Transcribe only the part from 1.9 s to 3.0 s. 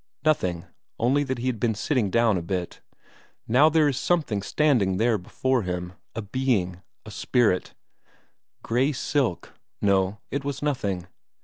down a bit.